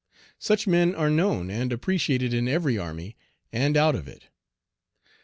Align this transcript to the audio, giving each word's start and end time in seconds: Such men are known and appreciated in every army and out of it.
Such 0.39 0.65
men 0.65 0.95
are 0.95 1.11
known 1.11 1.51
and 1.51 1.71
appreciated 1.71 2.33
in 2.33 2.47
every 2.47 2.75
army 2.75 3.15
and 3.53 3.77
out 3.77 3.93
of 3.93 4.07
it. 4.07 4.29